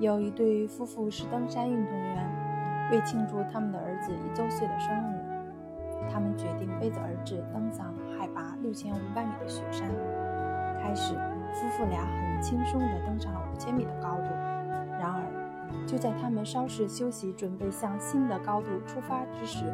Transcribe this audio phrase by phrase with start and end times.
[0.00, 9.88] 有一对夫妇是登山运动员，为庆祝他们的儿子一周岁的生日，他们决定背着儿子登上海拔六千五百米的雪山。
[10.80, 11.14] 开始，
[11.52, 14.30] 夫妇俩很轻松地登上了五千米的高度。
[15.00, 15.20] 然而，
[15.84, 19.64] 就在他们稍事休息，准备向新的高度出发之时，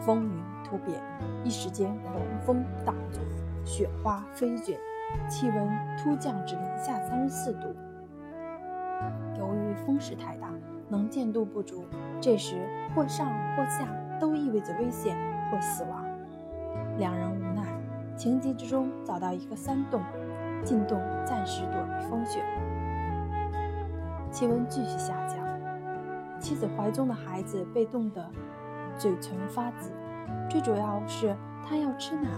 [0.00, 0.98] 风云突变，
[1.44, 3.22] 一时间狂风大作，
[3.66, 4.78] 雪花飞卷，
[5.28, 7.68] 气温突降至零下三十四度。
[9.38, 10.50] 由于风势太大，
[10.88, 11.84] 能见度不足，
[12.20, 12.56] 这时
[12.94, 13.88] 或上或下
[14.20, 15.16] 都意味着危险
[15.50, 16.04] 或死亡。
[16.98, 17.62] 两人无奈，
[18.16, 20.02] 情急之中找到一个山洞，
[20.64, 22.42] 进洞暂时躲避风雪。
[24.30, 25.38] 气温继续下降，
[26.40, 28.28] 妻子怀中的孩子被冻得
[28.96, 29.90] 嘴唇发紫。
[30.50, 31.34] 最主要是
[31.66, 32.28] 他要吃奶。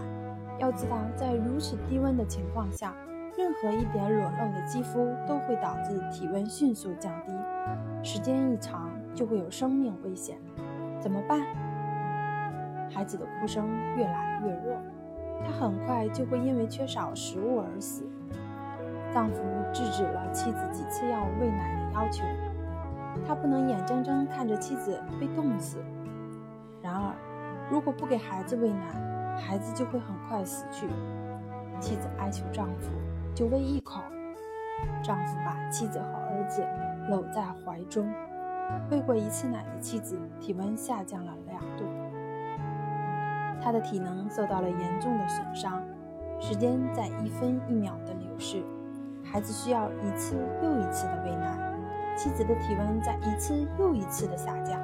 [0.58, 2.94] 要知道，在如此低温的情况下，
[3.40, 7.32] 任何一点裸露的肌肤都会导致体温迅速降低，
[8.02, 10.36] 时间一长就会有生命危险。
[11.00, 11.40] 怎么办？
[12.90, 14.78] 孩子的哭声越来越弱，
[15.42, 18.04] 他很快就会因为缺少食物而死。
[19.10, 19.40] 丈夫
[19.72, 22.22] 制止了妻子几次要喂奶的要求，
[23.26, 25.78] 他不能眼睁睁看着妻子被冻死。
[26.82, 27.14] 然而，
[27.70, 30.86] 如果不给孩子喂奶，孩子就会很快死去。
[31.80, 32.90] 妻子哀求丈夫
[33.40, 34.02] 就喂一口，
[35.02, 36.62] 丈夫把妻子和儿子
[37.08, 38.06] 搂在怀中。
[38.90, 41.84] 喂过一次奶的妻子体温下降了两度，
[43.58, 45.82] 她的体能受到了严重的损伤，
[46.38, 48.62] 时间在一分一秒的流逝。
[49.24, 51.56] 孩子需要一次又一次的喂奶，
[52.14, 54.78] 妻子的体温在一次又一次的下降。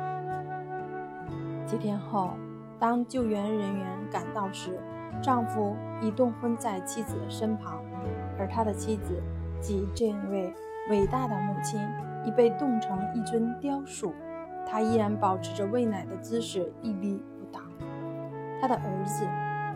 [1.66, 2.30] 几天后，
[2.78, 4.80] 当救援人员赶到时，
[5.22, 7.84] 丈夫已冻昏在妻子的身旁，
[8.38, 9.22] 而他的妻子，
[9.60, 10.52] 即这位
[10.90, 11.80] 伟大的母亲，
[12.24, 14.12] 已被冻成一尊雕塑。
[14.66, 17.60] 她依然保持着喂奶的姿势，屹立不倒。
[18.60, 19.24] 他的儿子，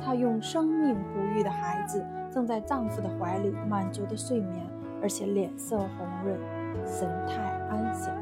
[0.04, 2.04] 他用生命哺育的孩子。
[2.32, 4.64] 正在丈夫的怀里满足的睡眠，
[5.02, 6.38] 而且脸色红润，
[6.86, 8.16] 神态安详。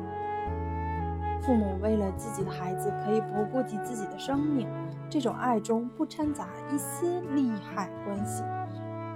[1.43, 4.67] 父母为了自己的孩子可以不顾及自己的生命，
[5.11, 8.43] 这种爱中不掺杂一丝利害关系。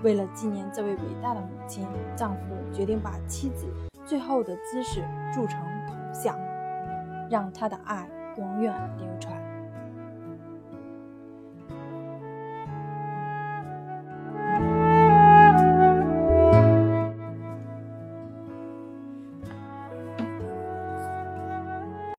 [0.02, 1.86] 为了纪念这位伟大的母亲，
[2.16, 3.66] 丈夫决定把妻子
[4.04, 5.02] 最后的姿势
[5.32, 6.36] 铸成铜像，
[7.30, 9.41] 让她的爱永远流传。